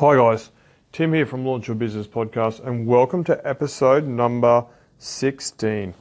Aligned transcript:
Hi, 0.00 0.16
guys. 0.16 0.50
Tim 0.92 1.12
here 1.12 1.26
from 1.26 1.44
Launch 1.44 1.68
Your 1.68 1.74
Business 1.74 2.06
Podcast, 2.06 2.66
and 2.66 2.86
welcome 2.86 3.22
to 3.24 3.46
episode 3.46 4.06
number 4.06 4.64
16. 4.96 5.92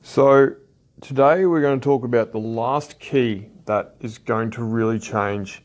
So, 0.00 0.50
today 1.00 1.44
we're 1.44 1.60
going 1.60 1.80
to 1.80 1.84
talk 1.84 2.04
about 2.04 2.30
the 2.30 2.38
last 2.38 3.00
key 3.00 3.48
that 3.64 3.96
is 4.00 4.18
going 4.18 4.52
to 4.52 4.62
really 4.62 5.00
change 5.00 5.64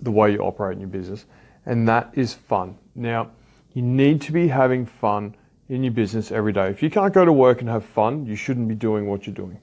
the 0.00 0.12
way 0.12 0.30
you 0.30 0.38
operate 0.38 0.74
in 0.74 0.80
your 0.80 0.88
business, 0.88 1.26
and 1.66 1.88
that 1.88 2.12
is 2.14 2.34
fun. 2.34 2.78
Now, 2.94 3.32
you 3.72 3.82
need 3.82 4.20
to 4.20 4.30
be 4.30 4.46
having 4.46 4.86
fun 4.86 5.34
in 5.70 5.82
your 5.82 5.92
business 5.92 6.30
every 6.30 6.52
day. 6.52 6.70
If 6.70 6.84
you 6.84 6.88
can't 6.88 7.12
go 7.12 7.24
to 7.24 7.32
work 7.32 7.62
and 7.62 7.68
have 7.68 7.84
fun, 7.84 8.26
you 8.26 8.36
shouldn't 8.36 8.68
be 8.68 8.76
doing 8.76 9.08
what 9.08 9.26
you're 9.26 9.34
doing. 9.34 9.58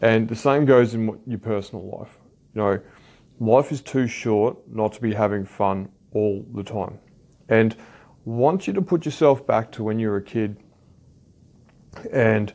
And 0.00 0.28
the 0.28 0.34
same 0.34 0.64
goes 0.64 0.94
in 0.94 1.16
your 1.28 1.38
personal 1.38 1.96
life. 1.96 2.18
You 2.56 2.60
know, 2.60 2.80
life 3.38 3.70
is 3.70 3.80
too 3.80 4.08
short 4.08 4.56
not 4.68 4.94
to 4.94 5.00
be 5.00 5.14
having 5.14 5.46
fun 5.46 5.90
all 6.12 6.44
the 6.54 6.62
time. 6.62 6.98
And 7.48 7.74
want 8.24 8.66
you 8.66 8.72
to 8.74 8.82
put 8.82 9.04
yourself 9.04 9.46
back 9.46 9.72
to 9.72 9.82
when 9.82 9.98
you 9.98 10.08
were 10.08 10.16
a 10.16 10.22
kid 10.22 10.56
and 12.12 12.52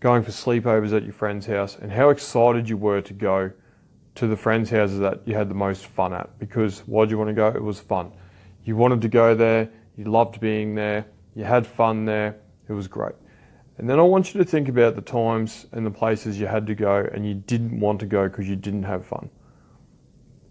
going 0.00 0.22
for 0.22 0.30
sleepovers 0.30 0.96
at 0.96 1.02
your 1.02 1.12
friend's 1.12 1.46
house 1.46 1.76
and 1.76 1.92
how 1.92 2.08
excited 2.08 2.68
you 2.68 2.76
were 2.76 3.02
to 3.02 3.12
go 3.12 3.50
to 4.14 4.26
the 4.26 4.36
friends' 4.36 4.70
houses 4.70 4.98
that 4.98 5.20
you 5.26 5.34
had 5.34 5.48
the 5.48 5.54
most 5.54 5.86
fun 5.86 6.12
at. 6.12 6.38
Because 6.38 6.80
why 6.86 7.04
did 7.04 7.10
you 7.10 7.18
want 7.18 7.28
to 7.28 7.34
go? 7.34 7.48
It 7.48 7.62
was 7.62 7.80
fun. 7.80 8.12
You 8.64 8.76
wanted 8.76 9.00
to 9.02 9.08
go 9.08 9.34
there, 9.34 9.68
you 9.96 10.04
loved 10.04 10.40
being 10.40 10.74
there, 10.74 11.06
you 11.34 11.44
had 11.44 11.66
fun 11.66 12.04
there, 12.04 12.36
it 12.68 12.72
was 12.72 12.88
great. 12.88 13.14
And 13.78 13.88
then 13.88 13.98
I 13.98 14.02
want 14.02 14.34
you 14.34 14.38
to 14.38 14.44
think 14.44 14.68
about 14.68 14.94
the 14.94 15.02
times 15.02 15.66
and 15.72 15.86
the 15.86 15.90
places 15.90 16.38
you 16.38 16.46
had 16.46 16.66
to 16.66 16.74
go 16.74 17.08
and 17.12 17.26
you 17.26 17.34
didn't 17.34 17.80
want 17.80 18.00
to 18.00 18.06
go 18.06 18.28
because 18.28 18.46
you 18.46 18.56
didn't 18.56 18.82
have 18.82 19.06
fun. 19.06 19.30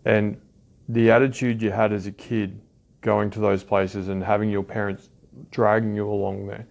And 0.06 0.42
the 0.90 1.12
attitude 1.12 1.62
you 1.62 1.72
had 1.72 1.94
as 1.94 2.08
a 2.08 2.12
kid 2.12 2.60
going 3.02 3.30
to 3.30 3.40
those 3.40 3.64
places 3.64 4.10
and 4.10 4.24
having 4.24 4.50
your 4.50 4.64
parents 4.64 5.10
dragging 5.52 5.96
you 5.96 6.10
along 6.10 6.48
there. 6.48 6.68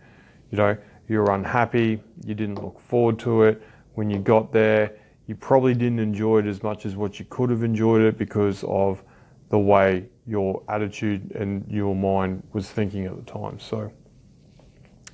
You 0.51 0.59
know, 0.59 0.77
you 1.09 1.19
were 1.19 1.33
unhappy, 1.33 2.03
you 2.25 2.35
didn't 2.35 2.63
look 2.63 2.79
forward 2.81 3.19
to 3.21 3.45
it. 3.45 3.63
When 3.95 4.11
you 4.11 4.19
got 4.19 4.53
there, 4.53 4.97
you 5.27 5.35
probably 5.37 5.73
didn't 5.73 6.01
enjoy 6.01 6.41
it 6.41 6.47
as 6.47 6.63
much 6.63 6.85
as 6.85 6.97
what 6.97 7.19
you 7.19 7.27
could 7.27 7.51
have 7.51 7.63
enjoyed 7.63 8.03
it 8.03 8.19
because 8.19 8.65
of 8.65 9.03
the 9.51 9.59
way 9.59 10.07
your 10.27 10.63
attitude 10.69 11.31
and 11.33 11.65
your 11.71 11.95
mind 11.95 12.43
was 12.53 12.69
thinking 12.69 13.07
at 13.07 13.17
the 13.17 13.31
time. 13.31 13.59
So, 13.59 13.91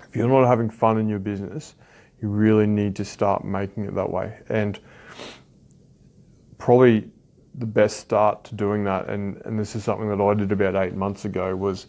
if 0.09 0.17
you're 0.17 0.29
not 0.29 0.47
having 0.47 0.71
fun 0.71 0.99
in 0.99 1.09
your 1.09 1.19
business, 1.19 1.75
you 2.21 2.29
really 2.29 2.67
need 2.67 2.97
to 2.97 3.05
start 3.05 3.45
making 3.45 3.85
it 3.85 3.95
that 3.95 4.11
way. 4.11 4.39
And 4.49 4.79
probably 6.59 7.11
the 7.57 7.67
best 7.67 7.99
start 7.99 8.45
to 8.45 8.55
doing 8.55 8.85
that, 8.85 9.09
and, 9.09 9.41
and 9.45 9.59
this 9.59 9.77
is 9.77 9.85
something 9.85 10.09
that 10.09 10.21
I 10.21 10.35
did 10.35 10.51
about 10.53 10.75
eight 10.75 10.95
months 10.95 11.25
ago, 11.25 11.55
was 11.55 11.87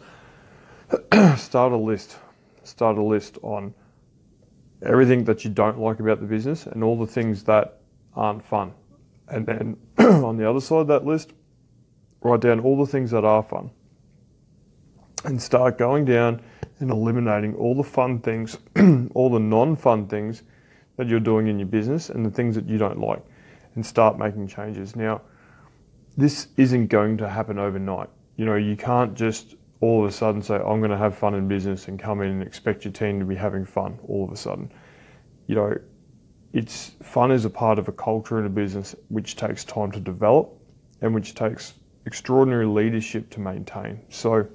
start 1.37 1.73
a 1.73 1.77
list. 1.77 2.17
Start 2.63 2.97
a 2.97 3.03
list 3.03 3.37
on 3.41 3.73
everything 4.83 5.23
that 5.25 5.43
you 5.43 5.49
don't 5.49 5.79
like 5.79 5.99
about 5.99 6.19
the 6.19 6.25
business 6.25 6.67
and 6.67 6.83
all 6.83 6.97
the 6.97 7.07
things 7.07 7.43
that 7.43 7.79
aren't 8.15 8.43
fun. 8.43 8.73
And 9.27 9.45
then 9.45 9.77
on 9.97 10.37
the 10.37 10.47
other 10.47 10.61
side 10.61 10.81
of 10.81 10.87
that 10.87 11.05
list, 11.05 11.33
write 12.21 12.41
down 12.41 12.59
all 12.59 12.77
the 12.77 12.91
things 12.91 13.11
that 13.11 13.25
are 13.25 13.43
fun. 13.43 13.71
And 15.23 15.41
start 15.41 15.79
going 15.79 16.05
down 16.05 16.41
and 16.79 16.91
eliminating 16.91 17.55
all 17.55 17.73
the 17.73 17.83
fun 17.83 18.19
things, 18.19 18.57
all 19.15 19.29
the 19.29 19.39
non 19.39 19.75
fun 19.75 20.07
things 20.07 20.43
that 20.97 21.07
you're 21.07 21.19
doing 21.19 21.47
in 21.47 21.57
your 21.57 21.67
business 21.67 22.09
and 22.09 22.25
the 22.25 22.29
things 22.29 22.55
that 22.55 22.67
you 22.67 22.77
don't 22.77 22.99
like, 22.99 23.23
and 23.73 23.85
start 23.85 24.19
making 24.19 24.47
changes. 24.47 24.95
Now, 24.95 25.21
this 26.17 26.47
isn't 26.57 26.87
going 26.87 27.17
to 27.17 27.29
happen 27.29 27.59
overnight. 27.59 28.09
You 28.37 28.45
know, 28.45 28.55
you 28.55 28.75
can't 28.75 29.15
just 29.15 29.55
all 29.81 30.03
of 30.03 30.09
a 30.09 30.11
sudden 30.11 30.41
say, 30.41 30.55
I'm 30.55 30.79
going 30.79 30.91
to 30.91 30.97
have 30.97 31.17
fun 31.17 31.35
in 31.35 31.47
business 31.47 31.87
and 31.87 31.99
come 31.99 32.21
in 32.21 32.29
and 32.29 32.41
expect 32.41 32.85
your 32.85 32.93
team 32.93 33.19
to 33.19 33.25
be 33.25 33.35
having 33.35 33.65
fun 33.65 33.99
all 34.07 34.23
of 34.23 34.31
a 34.31 34.37
sudden. 34.37 34.71
You 35.47 35.55
know, 35.55 35.77
it's 36.53 36.91
fun 37.03 37.31
is 37.31 37.45
a 37.45 37.49
part 37.49 37.77
of 37.77 37.87
a 37.87 37.91
culture 37.91 38.39
in 38.39 38.45
a 38.45 38.49
business 38.49 38.95
which 39.09 39.35
takes 39.35 39.63
time 39.63 39.91
to 39.91 39.99
develop 39.99 40.57
and 41.01 41.13
which 41.13 41.35
takes 41.35 41.73
extraordinary 42.05 42.65
leadership 42.65 43.29
to 43.31 43.39
maintain. 43.39 43.99
So, 44.09 44.47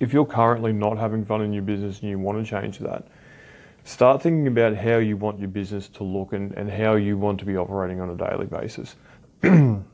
if 0.00 0.12
you're 0.12 0.26
currently 0.26 0.72
not 0.72 0.98
having 0.98 1.24
fun 1.24 1.42
in 1.42 1.52
your 1.52 1.62
business 1.62 2.00
and 2.00 2.10
you 2.10 2.18
want 2.18 2.44
to 2.44 2.50
change 2.50 2.78
that, 2.78 3.08
start 3.84 4.22
thinking 4.22 4.46
about 4.46 4.74
how 4.74 4.96
you 4.96 5.16
want 5.16 5.38
your 5.38 5.48
business 5.48 5.88
to 5.88 6.04
look 6.04 6.32
and, 6.32 6.52
and 6.52 6.70
how 6.70 6.94
you 6.94 7.18
want 7.18 7.38
to 7.40 7.44
be 7.44 7.56
operating 7.56 8.00
on 8.00 8.10
a 8.10 8.16
daily 8.16 8.46
basis. 8.46 8.96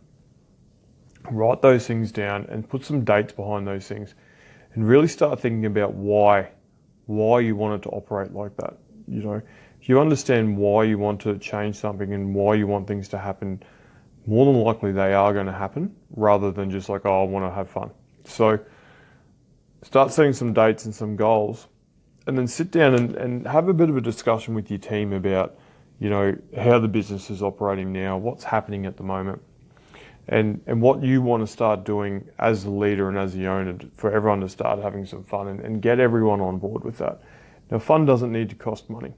write 1.32 1.62
those 1.62 1.86
things 1.86 2.12
down 2.12 2.46
and 2.50 2.68
put 2.68 2.84
some 2.84 3.04
dates 3.04 3.32
behind 3.32 3.66
those 3.66 3.86
things 3.86 4.14
and 4.74 4.86
really 4.86 5.08
start 5.08 5.40
thinking 5.40 5.66
about 5.66 5.94
why 5.94 6.50
why 7.06 7.40
you 7.40 7.56
want 7.56 7.74
it 7.74 7.82
to 7.82 7.90
operate 7.90 8.32
like 8.32 8.56
that 8.56 8.78
you 9.08 9.22
know? 9.22 9.42
If 9.80 9.88
you 9.88 10.00
understand 10.00 10.56
why 10.56 10.84
you 10.84 10.98
want 10.98 11.20
to 11.22 11.38
change 11.38 11.76
something 11.76 12.12
and 12.12 12.34
why 12.34 12.54
you 12.54 12.66
want 12.66 12.86
things 12.86 13.08
to 13.08 13.18
happen. 13.18 13.62
More 14.26 14.46
than 14.46 14.62
likely 14.62 14.92
they 14.92 15.14
are 15.14 15.32
going 15.32 15.46
to 15.46 15.52
happen 15.52 15.94
rather 16.14 16.52
than 16.52 16.70
just 16.70 16.88
like 16.88 17.04
oh 17.04 17.22
i 17.22 17.24
want 17.24 17.44
to 17.44 17.50
have 17.52 17.68
fun. 17.68 17.90
So 18.24 18.58
start 19.82 20.12
setting 20.12 20.32
some 20.32 20.52
dates 20.52 20.84
and 20.84 20.94
some 20.94 21.16
goals 21.16 21.66
and 22.28 22.38
then 22.38 22.46
sit 22.46 22.70
down 22.70 22.94
and, 22.94 23.16
and 23.16 23.46
have 23.48 23.68
a 23.68 23.74
bit 23.74 23.90
of 23.90 23.96
a 23.96 24.00
discussion 24.00 24.54
with 24.54 24.70
your 24.70 24.78
team 24.78 25.12
about 25.12 25.58
you 25.98 26.08
know 26.08 26.36
how 26.56 26.78
the 26.78 26.86
business 26.86 27.30
is 27.30 27.42
operating 27.42 27.92
now 27.92 28.16
what's 28.16 28.44
happening 28.44 28.86
at 28.86 28.96
the 28.96 29.02
moment 29.02 29.42
and 30.28 30.60
and 30.66 30.80
what 30.80 31.02
you 31.02 31.20
want 31.20 31.42
to 31.42 31.46
start 31.46 31.84
doing 31.84 32.28
as 32.38 32.64
the 32.64 32.70
leader 32.70 33.08
and 33.08 33.18
as 33.18 33.34
the 33.34 33.46
owner 33.46 33.76
for 33.94 34.12
everyone 34.12 34.40
to 34.40 34.48
start 34.48 34.78
having 34.80 35.04
some 35.04 35.24
fun 35.24 35.48
and, 35.48 35.60
and 35.60 35.82
get 35.82 35.98
everyone 35.98 36.40
on 36.40 36.58
board 36.58 36.84
with 36.84 36.98
that. 36.98 37.20
Now, 37.70 37.78
fun 37.78 38.06
doesn't 38.06 38.30
need 38.30 38.50
to 38.50 38.56
cost 38.56 38.88
money, 38.90 39.14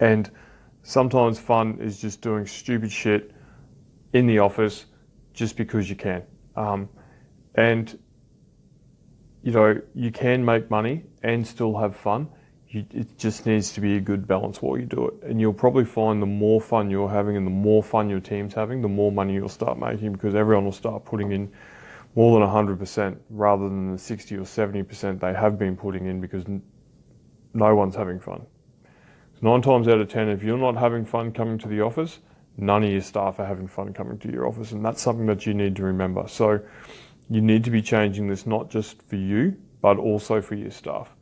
and 0.00 0.30
sometimes 0.82 1.38
fun 1.38 1.78
is 1.80 2.00
just 2.00 2.20
doing 2.20 2.46
stupid 2.46 2.92
shit 2.92 3.32
in 4.12 4.26
the 4.26 4.38
office 4.38 4.86
just 5.32 5.56
because 5.56 5.90
you 5.90 5.96
can. 5.96 6.22
Um, 6.56 6.88
and 7.56 7.98
you 9.42 9.52
know 9.52 9.80
you 9.94 10.10
can 10.10 10.44
make 10.44 10.70
money 10.70 11.04
and 11.22 11.46
still 11.46 11.76
have 11.76 11.96
fun 11.96 12.28
you, 12.74 12.84
it 12.92 13.18
just 13.18 13.46
needs 13.46 13.72
to 13.72 13.80
be 13.80 13.96
a 13.96 14.00
good 14.00 14.26
balance 14.26 14.60
while 14.60 14.78
you 14.78 14.86
do 14.86 15.06
it. 15.08 15.14
And 15.22 15.40
you'll 15.40 15.52
probably 15.52 15.84
find 15.84 16.20
the 16.20 16.26
more 16.26 16.60
fun 16.60 16.90
you're 16.90 17.08
having 17.08 17.36
and 17.36 17.46
the 17.46 17.50
more 17.50 17.82
fun 17.82 18.10
your 18.10 18.20
team's 18.20 18.54
having, 18.54 18.82
the 18.82 18.88
more 18.88 19.12
money 19.12 19.34
you'll 19.34 19.48
start 19.48 19.78
making 19.78 20.12
because 20.12 20.34
everyone 20.34 20.64
will 20.64 20.72
start 20.72 21.04
putting 21.04 21.32
in 21.32 21.50
more 22.16 22.38
than 22.38 22.48
100% 22.48 23.16
rather 23.30 23.64
than 23.64 23.92
the 23.92 23.98
60 23.98 24.36
or 24.36 24.42
70% 24.42 25.20
they 25.20 25.32
have 25.34 25.58
been 25.58 25.76
putting 25.76 26.06
in 26.06 26.20
because 26.20 26.44
no 27.54 27.74
one's 27.74 27.94
having 27.94 28.20
fun. 28.20 28.44
Nine 29.40 29.60
times 29.60 29.88
out 29.88 30.00
of 30.00 30.08
10, 30.08 30.30
if 30.30 30.42
you're 30.42 30.56
not 30.56 30.74
having 30.74 31.04
fun 31.04 31.30
coming 31.30 31.58
to 31.58 31.68
the 31.68 31.82
office, 31.82 32.20
none 32.56 32.82
of 32.82 32.90
your 32.90 33.02
staff 33.02 33.38
are 33.38 33.44
having 33.44 33.66
fun 33.66 33.92
coming 33.92 34.18
to 34.20 34.32
your 34.32 34.46
office. 34.46 34.72
And 34.72 34.82
that's 34.82 35.02
something 35.02 35.26
that 35.26 35.44
you 35.44 35.52
need 35.52 35.76
to 35.76 35.82
remember. 35.82 36.26
So 36.28 36.60
you 37.28 37.42
need 37.42 37.62
to 37.64 37.70
be 37.70 37.82
changing 37.82 38.28
this 38.28 38.46
not 38.46 38.70
just 38.70 39.02
for 39.02 39.16
you, 39.16 39.56
but 39.82 39.98
also 39.98 40.40
for 40.40 40.54
your 40.54 40.70
staff. 40.70 41.14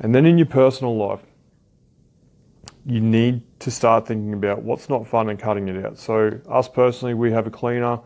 And 0.00 0.14
then 0.14 0.26
in 0.26 0.38
your 0.38 0.46
personal 0.46 0.96
life, 0.96 1.20
you 2.86 3.00
need 3.00 3.42
to 3.60 3.70
start 3.70 4.06
thinking 4.06 4.32
about 4.32 4.62
what's 4.62 4.88
not 4.88 5.06
fun 5.06 5.28
and 5.28 5.38
cutting 5.38 5.68
it 5.68 5.84
out. 5.84 5.98
So, 5.98 6.40
us 6.48 6.68
personally, 6.68 7.14
we 7.14 7.30
have 7.32 7.46
a 7.46 7.50
cleaner, 7.50 8.00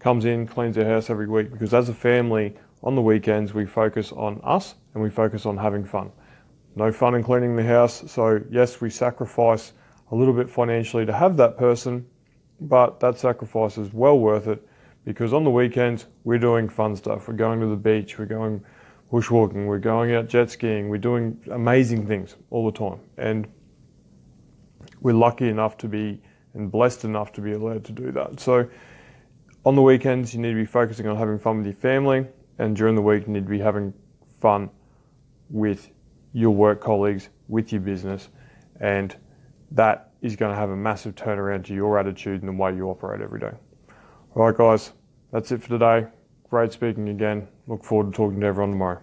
comes 0.00 0.24
in, 0.24 0.46
cleans 0.46 0.76
our 0.76 0.84
house 0.84 1.08
every 1.10 1.28
week 1.28 1.50
because 1.50 1.72
as 1.72 1.88
a 1.88 1.94
family, 1.94 2.54
on 2.82 2.94
the 2.94 3.02
weekends, 3.02 3.54
we 3.54 3.66
focus 3.66 4.12
on 4.12 4.40
us 4.44 4.74
and 4.94 5.02
we 5.02 5.10
focus 5.10 5.46
on 5.46 5.56
having 5.56 5.84
fun. 5.84 6.12
No 6.76 6.92
fun 6.92 7.14
in 7.14 7.24
cleaning 7.24 7.56
the 7.56 7.64
house. 7.64 8.04
So, 8.10 8.40
yes, 8.50 8.80
we 8.80 8.90
sacrifice 8.90 9.72
a 10.10 10.14
little 10.14 10.34
bit 10.34 10.48
financially 10.48 11.06
to 11.06 11.12
have 11.12 11.36
that 11.38 11.56
person, 11.56 12.06
but 12.60 13.00
that 13.00 13.18
sacrifice 13.18 13.78
is 13.78 13.92
well 13.92 14.18
worth 14.18 14.46
it 14.46 14.66
because 15.04 15.32
on 15.32 15.44
the 15.44 15.50
weekends, 15.50 16.06
we're 16.24 16.38
doing 16.38 16.68
fun 16.68 16.94
stuff. 16.94 17.28
We're 17.28 17.34
going 17.34 17.60
to 17.60 17.66
the 17.66 17.76
beach, 17.76 18.18
we're 18.18 18.26
going 18.26 18.62
bushwalking, 19.12 19.66
we're 19.66 19.78
going 19.78 20.14
out 20.14 20.28
jet 20.28 20.50
skiing, 20.50 20.88
we're 20.88 20.98
doing 20.98 21.40
amazing 21.50 22.06
things 22.06 22.36
all 22.50 22.70
the 22.70 22.78
time. 22.78 23.00
And 23.16 23.48
we're 25.00 25.14
lucky 25.14 25.48
enough 25.48 25.76
to 25.78 25.88
be 25.88 26.20
and 26.54 26.70
blessed 26.70 27.04
enough 27.04 27.32
to 27.32 27.40
be 27.40 27.52
allowed 27.52 27.84
to 27.84 27.92
do 27.92 28.10
that. 28.12 28.40
So 28.40 28.68
on 29.64 29.74
the 29.76 29.82
weekends, 29.82 30.34
you 30.34 30.40
need 30.40 30.50
to 30.50 30.56
be 30.56 30.64
focusing 30.64 31.06
on 31.06 31.16
having 31.16 31.38
fun 31.38 31.58
with 31.58 31.66
your 31.66 31.74
family, 31.74 32.26
and 32.58 32.74
during 32.74 32.94
the 32.94 33.02
week, 33.02 33.26
you 33.26 33.32
need 33.32 33.44
to 33.44 33.50
be 33.50 33.58
having 33.58 33.92
fun 34.40 34.70
with 35.50 35.90
your 36.32 36.50
work 36.50 36.80
colleagues, 36.80 37.28
with 37.48 37.72
your 37.72 37.80
business, 37.80 38.28
and 38.80 39.16
that 39.70 40.12
is 40.22 40.36
going 40.36 40.52
to 40.52 40.58
have 40.58 40.70
a 40.70 40.76
massive 40.76 41.14
turnaround 41.14 41.64
to 41.64 41.74
your 41.74 41.98
attitude 41.98 42.42
and 42.42 42.48
the 42.48 42.62
way 42.62 42.74
you 42.74 42.88
operate 42.88 43.20
every 43.20 43.38
day. 43.38 43.52
All 44.34 44.46
right, 44.46 44.56
guys, 44.56 44.92
that's 45.32 45.52
it 45.52 45.62
for 45.62 45.68
today. 45.68 46.06
Great 46.50 46.72
speaking 46.72 47.08
again. 47.10 47.46
Look 47.66 47.84
forward 47.84 48.12
to 48.12 48.16
talking 48.16 48.40
to 48.40 48.46
everyone 48.46 48.70
tomorrow. 48.72 49.00